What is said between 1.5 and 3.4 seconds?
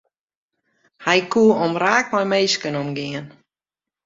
omraak mei minsken omgean.